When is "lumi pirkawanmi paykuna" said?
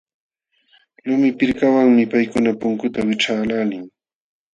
1.05-2.51